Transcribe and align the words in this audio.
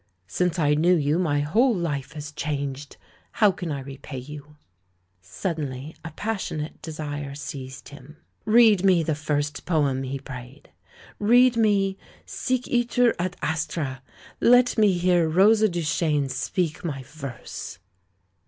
Since 0.25 0.57
I 0.57 0.73
knew 0.73 0.95
you 0.95 1.19
my 1.19 1.41
whole 1.41 1.75
life 1.75 2.13
has 2.13 2.31
changed. 2.31 2.97
How 3.33 3.51
can 3.51 3.71
I 3.71 3.81
repay 3.81 4.17
you?" 4.17 4.55
Suddenly 5.21 5.95
a 6.03 6.09
passionate 6.09 6.81
desire 6.81 7.35
seized 7.35 7.89
him. 7.89 8.17
"Read 8.43 8.83
me 8.83 9.03
the 9.03 9.13
first 9.13 9.63
poem," 9.67 10.01
he 10.01 10.17
prayed. 10.19 10.71
"Read 11.19 11.55
me 11.55 11.99
Sic 12.25 12.63
Itur 12.63 13.13
ad 13.19 13.37
Astra; 13.43 14.01
let 14.39 14.75
me 14.75 14.93
hear 14.97 15.29
Rosa 15.29 15.69
Duchene 15.69 16.29
speak 16.29 16.83
my 16.83 17.03
verse!" 17.03 17.77